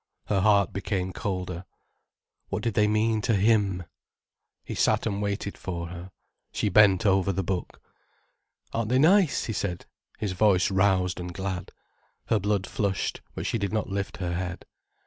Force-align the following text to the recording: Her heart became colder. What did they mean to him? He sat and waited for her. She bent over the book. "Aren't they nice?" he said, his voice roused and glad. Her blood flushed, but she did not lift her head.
Her 0.25 0.41
heart 0.41 0.73
became 0.73 1.13
colder. 1.13 1.63
What 2.49 2.63
did 2.63 2.73
they 2.73 2.87
mean 2.87 3.21
to 3.21 3.35
him? 3.35 3.83
He 4.63 4.73
sat 4.73 5.05
and 5.05 5.21
waited 5.21 5.59
for 5.59 5.89
her. 5.89 6.09
She 6.51 6.69
bent 6.69 7.05
over 7.05 7.31
the 7.31 7.43
book. 7.43 7.79
"Aren't 8.73 8.89
they 8.89 8.97
nice?" 8.97 9.43
he 9.45 9.53
said, 9.53 9.85
his 10.17 10.31
voice 10.31 10.71
roused 10.71 11.19
and 11.19 11.31
glad. 11.31 11.71
Her 12.29 12.39
blood 12.39 12.65
flushed, 12.65 13.21
but 13.35 13.45
she 13.45 13.59
did 13.59 13.71
not 13.71 13.89
lift 13.91 14.17
her 14.17 14.33
head. 14.33 14.65